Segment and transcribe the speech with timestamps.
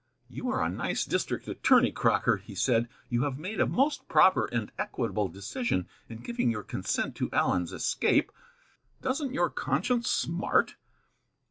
[0.31, 2.89] "You are a nice district attorney, Crocker," he said.
[3.09, 7.71] "You have made a most proper and equitable decision in giving your consent to Allen's
[7.71, 8.31] escape.
[9.03, 10.75] Doesn't your conscience smart?"